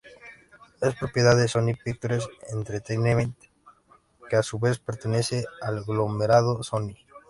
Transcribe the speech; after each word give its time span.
Es 0.81 0.95
propiedad 0.95 1.37
de 1.37 1.47
Sony 1.47 1.75
Pictures 1.75 2.27
Entertainment 2.51 3.37
que 4.31 4.35
a 4.35 4.41
su 4.41 4.57
vez 4.57 4.79
pertenece 4.79 5.45
al 5.61 5.85
conglomerado 5.85 6.63
Sony. 6.63 6.95